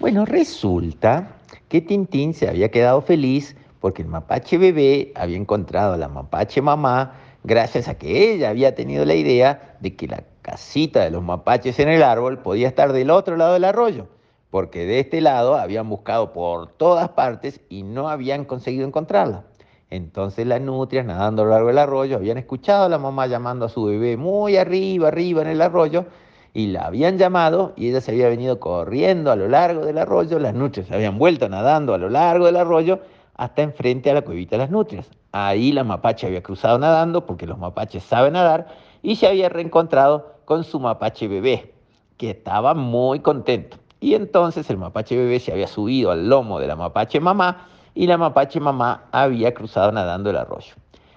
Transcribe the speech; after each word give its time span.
Bueno, 0.00 0.24
resulta 0.24 1.36
que 1.68 1.82
Tintín 1.82 2.32
se 2.32 2.48
había 2.48 2.70
quedado 2.70 3.02
feliz 3.02 3.54
porque 3.80 4.00
el 4.00 4.08
mapache 4.08 4.56
bebé 4.56 5.12
había 5.14 5.36
encontrado 5.36 5.92
a 5.92 5.98
la 5.98 6.08
mapache 6.08 6.62
mamá 6.62 7.12
gracias 7.44 7.86
a 7.86 7.98
que 7.98 8.32
ella 8.32 8.48
había 8.48 8.74
tenido 8.74 9.04
la 9.04 9.14
idea 9.14 9.76
de 9.80 9.96
que 9.96 10.08
la 10.08 10.24
casita 10.40 11.04
de 11.04 11.10
los 11.10 11.22
mapaches 11.22 11.78
en 11.80 11.90
el 11.90 12.02
árbol 12.02 12.38
podía 12.38 12.66
estar 12.66 12.94
del 12.94 13.10
otro 13.10 13.36
lado 13.36 13.52
del 13.52 13.64
arroyo, 13.64 14.06
porque 14.48 14.86
de 14.86 15.00
este 15.00 15.20
lado 15.20 15.56
habían 15.56 15.86
buscado 15.90 16.32
por 16.32 16.68
todas 16.68 17.10
partes 17.10 17.60
y 17.68 17.82
no 17.82 18.08
habían 18.08 18.46
conseguido 18.46 18.86
encontrarla. 18.86 19.44
Entonces 19.90 20.46
las 20.46 20.62
nutrias, 20.62 21.04
nadando 21.04 21.42
a 21.42 21.44
lo 21.44 21.50
largo 21.50 21.68
del 21.68 21.78
arroyo, 21.78 22.16
habían 22.16 22.38
escuchado 22.38 22.84
a 22.84 22.88
la 22.88 22.98
mamá 22.98 23.26
llamando 23.26 23.66
a 23.66 23.68
su 23.68 23.84
bebé 23.84 24.16
muy 24.16 24.56
arriba, 24.56 25.08
arriba 25.08 25.42
en 25.42 25.48
el 25.48 25.60
arroyo, 25.60 26.06
y 26.52 26.68
la 26.68 26.86
habían 26.86 27.18
llamado 27.18 27.72
y 27.76 27.88
ella 27.88 28.00
se 28.00 28.10
había 28.10 28.28
venido 28.28 28.58
corriendo 28.60 29.30
a 29.30 29.36
lo 29.36 29.48
largo 29.48 29.84
del 29.84 29.98
arroyo, 29.98 30.38
las 30.38 30.54
nutrias 30.54 30.88
se 30.88 30.94
habían 30.94 31.18
vuelto 31.18 31.48
nadando 31.48 31.94
a 31.94 31.98
lo 31.98 32.08
largo 32.08 32.46
del 32.46 32.56
arroyo 32.56 33.00
hasta 33.34 33.62
enfrente 33.62 34.10
a 34.10 34.14
la 34.14 34.22
cuevita 34.22 34.56
de 34.56 34.58
las 34.58 34.70
nutrias. 34.70 35.08
Ahí 35.32 35.72
la 35.72 35.84
mapache 35.84 36.26
había 36.26 36.42
cruzado 36.42 36.78
nadando, 36.78 37.24
porque 37.24 37.46
los 37.46 37.58
mapaches 37.58 38.02
saben 38.02 38.34
nadar, 38.34 38.66
y 39.02 39.16
se 39.16 39.28
había 39.28 39.48
reencontrado 39.48 40.34
con 40.44 40.64
su 40.64 40.80
mapache 40.80 41.28
bebé, 41.28 41.72
que 42.16 42.30
estaba 42.30 42.74
muy 42.74 43.20
contento. 43.20 43.78
Y 44.00 44.14
entonces 44.14 44.68
el 44.68 44.76
mapache 44.76 45.16
bebé 45.16 45.40
se 45.40 45.52
había 45.52 45.68
subido 45.68 46.10
al 46.10 46.28
lomo 46.28 46.58
de 46.58 46.66
la 46.66 46.76
mapache 46.76 47.20
mamá 47.20 47.68
y 47.94 48.06
la 48.06 48.18
mapache 48.18 48.60
mamá 48.60 49.04
había 49.12 49.54
cruzado 49.54 49.92
nadando 49.92 50.30
el 50.30 50.36
arroyo. 50.36 50.74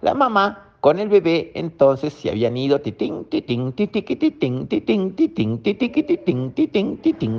La 0.00 0.14
mamá 0.14 0.73
con 0.84 0.98
el 0.98 1.08
bebé, 1.08 1.50
entonces, 1.54 2.12
se 2.12 2.28
habían 2.28 2.58
ido 2.58 2.78
titín, 2.78 3.24
titín, 3.24 3.72
titín, 3.72 4.04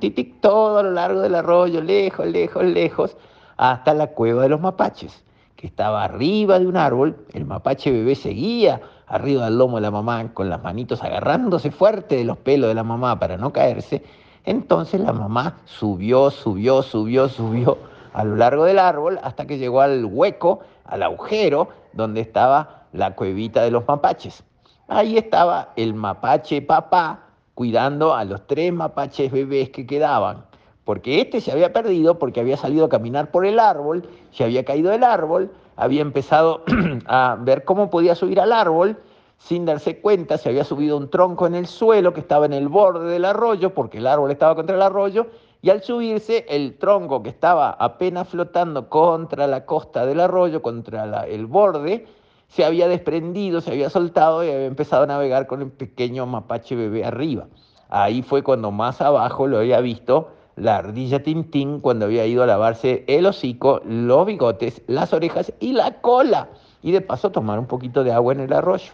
titín, 0.00 0.40
todo 0.40 0.78
a 0.78 0.82
lo 0.82 0.90
largo 0.90 1.20
del 1.20 1.36
arroyo, 1.36 1.80
lejos, 1.80 2.26
lejos, 2.26 2.64
lejos, 2.64 3.16
hasta 3.56 3.94
la 3.94 4.08
cueva 4.08 4.42
de 4.42 4.48
los 4.48 4.60
mapaches, 4.60 5.22
que 5.54 5.68
estaba 5.68 6.02
arriba 6.02 6.58
de 6.58 6.66
un 6.66 6.76
árbol. 6.76 7.16
El 7.32 7.44
mapache 7.44 7.92
bebé 7.92 8.16
seguía 8.16 8.80
arriba 9.06 9.44
del 9.44 9.56
lomo 9.56 9.76
de 9.76 9.82
la 9.82 9.92
mamá, 9.92 10.34
con 10.34 10.50
las 10.50 10.60
manitos 10.60 11.04
agarrándose 11.04 11.70
fuerte 11.70 12.16
de 12.16 12.24
los 12.24 12.38
pelos 12.38 12.66
de 12.66 12.74
la 12.74 12.82
mamá 12.82 13.20
para 13.20 13.36
no 13.36 13.52
caerse. 13.52 14.02
Entonces 14.46 15.00
la 15.00 15.12
mamá 15.12 15.58
subió, 15.64 16.32
subió, 16.32 16.82
subió, 16.82 17.28
subió 17.28 17.78
a 18.12 18.24
lo 18.24 18.34
largo 18.34 18.64
del 18.64 18.80
árbol 18.80 19.20
hasta 19.22 19.46
que 19.46 19.58
llegó 19.58 19.80
al 19.80 20.04
hueco, 20.04 20.58
al 20.84 21.04
agujero, 21.04 21.68
donde 21.92 22.20
estaba 22.20 22.77
la 22.92 23.14
cuevita 23.14 23.62
de 23.62 23.70
los 23.70 23.86
mapaches. 23.86 24.44
Ahí 24.88 25.18
estaba 25.18 25.72
el 25.76 25.94
mapache 25.94 26.62
papá 26.62 27.26
cuidando 27.54 28.14
a 28.14 28.24
los 28.24 28.46
tres 28.46 28.72
mapaches 28.72 29.30
bebés 29.30 29.70
que 29.70 29.86
quedaban, 29.86 30.44
porque 30.84 31.20
este 31.20 31.40
se 31.40 31.52
había 31.52 31.72
perdido 31.72 32.18
porque 32.18 32.40
había 32.40 32.56
salido 32.56 32.86
a 32.86 32.88
caminar 32.88 33.30
por 33.30 33.44
el 33.44 33.58
árbol, 33.58 34.08
se 34.30 34.44
había 34.44 34.64
caído 34.64 34.90
del 34.90 35.04
árbol, 35.04 35.50
había 35.76 36.02
empezado 36.02 36.62
a 37.06 37.36
ver 37.40 37.64
cómo 37.64 37.90
podía 37.90 38.14
subir 38.14 38.40
al 38.40 38.52
árbol, 38.52 38.96
sin 39.38 39.64
darse 39.64 40.00
cuenta 40.00 40.38
se 40.38 40.48
había 40.48 40.64
subido 40.64 40.96
un 40.96 41.10
tronco 41.10 41.46
en 41.46 41.54
el 41.54 41.66
suelo 41.66 42.12
que 42.12 42.20
estaba 42.20 42.46
en 42.46 42.52
el 42.52 42.68
borde 42.68 43.10
del 43.10 43.24
arroyo, 43.24 43.74
porque 43.74 43.98
el 43.98 44.06
árbol 44.06 44.30
estaba 44.30 44.54
contra 44.54 44.76
el 44.76 44.82
arroyo, 44.82 45.26
y 45.60 45.70
al 45.70 45.82
subirse 45.82 46.46
el 46.48 46.78
tronco 46.78 47.22
que 47.22 47.30
estaba 47.30 47.70
apenas 47.70 48.28
flotando 48.28 48.88
contra 48.88 49.46
la 49.46 49.66
costa 49.66 50.06
del 50.06 50.20
arroyo, 50.20 50.62
contra 50.62 51.24
el 51.26 51.46
borde, 51.46 52.06
se 52.48 52.64
había 52.64 52.88
desprendido, 52.88 53.60
se 53.60 53.70
había 53.70 53.90
soltado 53.90 54.44
y 54.44 54.50
había 54.50 54.66
empezado 54.66 55.04
a 55.04 55.06
navegar 55.06 55.46
con 55.46 55.62
el 55.62 55.70
pequeño 55.70 56.26
mapache 56.26 56.74
bebé 56.74 57.04
arriba. 57.04 57.46
Ahí 57.88 58.22
fue 58.22 58.42
cuando 58.42 58.70
más 58.70 59.00
abajo 59.00 59.46
lo 59.46 59.58
había 59.58 59.80
visto 59.80 60.30
la 60.58 60.76
ardilla 60.76 61.22
Tintín 61.22 61.80
cuando 61.80 62.06
había 62.06 62.26
ido 62.26 62.42
a 62.42 62.46
lavarse 62.46 63.04
el 63.06 63.26
hocico, 63.26 63.80
los 63.84 64.26
bigotes, 64.26 64.82
las 64.86 65.12
orejas 65.12 65.52
y 65.60 65.72
la 65.72 66.00
cola. 66.00 66.48
Y 66.82 66.92
de 66.92 67.00
paso 67.00 67.30
tomar 67.30 67.58
un 67.58 67.66
poquito 67.66 68.04
de 68.04 68.12
agua 68.12 68.32
en 68.32 68.40
el 68.40 68.52
arroyo. 68.52 68.92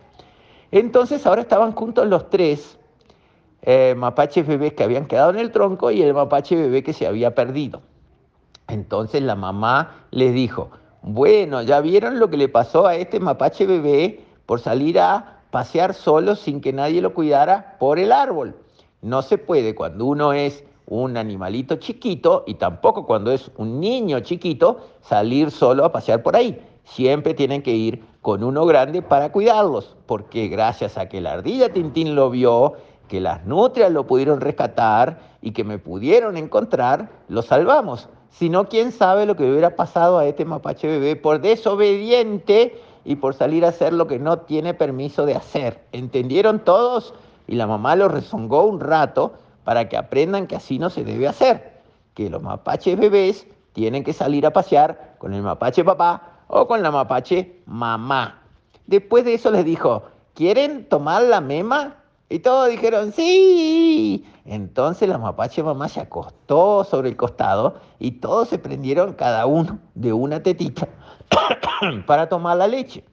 Entonces 0.70 1.26
ahora 1.26 1.42
estaban 1.42 1.72
juntos 1.72 2.06
los 2.06 2.28
tres 2.30 2.78
eh, 3.62 3.94
mapaches 3.96 4.46
bebés 4.46 4.74
que 4.74 4.84
habían 4.84 5.06
quedado 5.06 5.30
en 5.30 5.38
el 5.38 5.52
tronco 5.52 5.90
y 5.90 6.02
el 6.02 6.12
mapache 6.12 6.56
bebé 6.56 6.82
que 6.82 6.92
se 6.92 7.06
había 7.06 7.34
perdido. 7.34 7.82
Entonces 8.68 9.22
la 9.22 9.34
mamá 9.34 10.06
les 10.10 10.34
dijo, 10.34 10.70
bueno, 11.06 11.60
ya 11.60 11.82
vieron 11.82 12.18
lo 12.18 12.30
que 12.30 12.38
le 12.38 12.48
pasó 12.48 12.86
a 12.86 12.96
este 12.96 13.20
mapache 13.20 13.66
bebé 13.66 14.24
por 14.46 14.60
salir 14.60 14.98
a 14.98 15.42
pasear 15.50 15.92
solo 15.92 16.34
sin 16.34 16.62
que 16.62 16.72
nadie 16.72 17.02
lo 17.02 17.12
cuidara 17.12 17.76
por 17.78 17.98
el 17.98 18.10
árbol. 18.10 18.56
No 19.02 19.20
se 19.20 19.36
puede 19.36 19.74
cuando 19.74 20.06
uno 20.06 20.32
es 20.32 20.64
un 20.86 21.18
animalito 21.18 21.76
chiquito 21.76 22.44
y 22.46 22.54
tampoco 22.54 23.04
cuando 23.04 23.32
es 23.32 23.50
un 23.58 23.80
niño 23.80 24.20
chiquito 24.20 24.80
salir 25.02 25.50
solo 25.50 25.84
a 25.84 25.92
pasear 25.92 26.22
por 26.22 26.36
ahí. 26.36 26.58
Siempre 26.84 27.34
tienen 27.34 27.60
que 27.60 27.72
ir 27.72 28.02
con 28.22 28.42
uno 28.42 28.64
grande 28.64 29.02
para 29.02 29.30
cuidarlos, 29.30 29.94
porque 30.06 30.48
gracias 30.48 30.96
a 30.96 31.10
que 31.10 31.20
la 31.20 31.34
ardilla 31.34 31.70
Tintín 31.70 32.14
lo 32.14 32.30
vio, 32.30 32.76
que 33.08 33.20
las 33.20 33.44
nutrias 33.44 33.92
lo 33.92 34.06
pudieron 34.06 34.40
rescatar 34.40 35.20
y 35.42 35.50
que 35.50 35.64
me 35.64 35.78
pudieron 35.78 36.38
encontrar, 36.38 37.10
lo 37.28 37.42
salvamos. 37.42 38.08
Si 38.38 38.50
no, 38.50 38.68
quién 38.68 38.90
sabe 38.90 39.26
lo 39.26 39.36
que 39.36 39.48
hubiera 39.48 39.76
pasado 39.76 40.18
a 40.18 40.26
este 40.26 40.44
mapache 40.44 40.88
bebé 40.88 41.14
por 41.14 41.40
desobediente 41.40 42.80
y 43.04 43.16
por 43.16 43.34
salir 43.34 43.64
a 43.64 43.68
hacer 43.68 43.92
lo 43.92 44.08
que 44.08 44.18
no 44.18 44.40
tiene 44.40 44.74
permiso 44.74 45.24
de 45.24 45.36
hacer. 45.36 45.84
¿Entendieron 45.92 46.58
todos? 46.58 47.14
Y 47.46 47.54
la 47.54 47.68
mamá 47.68 47.94
lo 47.94 48.08
rezongó 48.08 48.64
un 48.64 48.80
rato 48.80 49.34
para 49.62 49.88
que 49.88 49.96
aprendan 49.96 50.48
que 50.48 50.56
así 50.56 50.80
no 50.80 50.90
se 50.90 51.04
debe 51.04 51.28
hacer, 51.28 51.80
que 52.14 52.28
los 52.28 52.42
mapaches 52.42 52.98
bebés 52.98 53.46
tienen 53.72 54.02
que 54.02 54.12
salir 54.12 54.46
a 54.46 54.52
pasear 54.52 55.14
con 55.18 55.32
el 55.32 55.42
mapache 55.42 55.84
papá 55.84 56.40
o 56.48 56.66
con 56.66 56.82
la 56.82 56.90
mapache 56.90 57.60
mamá. 57.66 58.42
Después 58.86 59.24
de 59.24 59.34
eso 59.34 59.52
les 59.52 59.64
dijo, 59.64 60.02
¿quieren 60.34 60.88
tomar 60.88 61.22
la 61.22 61.40
mema? 61.40 61.98
Y 62.28 62.38
todos 62.38 62.68
dijeron, 62.70 63.12
sí. 63.12 64.24
Entonces 64.44 65.08
la 65.08 65.18
mapache 65.18 65.62
mamá 65.62 65.88
se 65.88 66.00
acostó 66.00 66.84
sobre 66.84 67.10
el 67.10 67.16
costado 67.16 67.80
y 67.98 68.12
todos 68.12 68.48
se 68.48 68.58
prendieron 68.58 69.14
cada 69.14 69.46
uno 69.46 69.78
de 69.94 70.12
una 70.12 70.42
tetita 70.42 70.88
para 72.06 72.28
tomar 72.28 72.56
la 72.56 72.66
leche. 72.66 73.04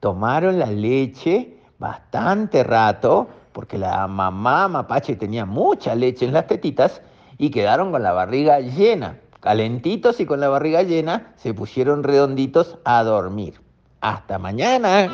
Tomaron 0.00 0.58
la 0.58 0.66
leche 0.66 1.58
bastante 1.78 2.62
rato 2.62 3.28
porque 3.52 3.78
la 3.78 4.06
mamá 4.08 4.68
mapache 4.68 5.16
tenía 5.16 5.46
mucha 5.46 5.94
leche 5.94 6.26
en 6.26 6.32
las 6.32 6.46
tetitas 6.46 7.00
y 7.38 7.50
quedaron 7.50 7.90
con 7.90 8.02
la 8.02 8.12
barriga 8.12 8.60
llena. 8.60 9.18
Calentitos 9.40 10.20
y 10.20 10.26
con 10.26 10.40
la 10.40 10.48
barriga 10.48 10.82
llena 10.82 11.34
se 11.36 11.54
pusieron 11.54 12.02
redonditos 12.02 12.78
a 12.84 13.02
dormir. 13.04 13.60
Hasta 14.00 14.38
mañana. 14.38 15.08